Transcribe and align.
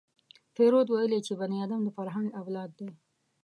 فروید 0.53 0.87
ویلي 0.89 1.19
چې 1.27 1.33
بني 1.39 1.57
ادم 1.65 1.79
د 1.83 1.89
فرهنګ 1.97 2.27
اولاد 2.41 2.69
دی 2.79 2.89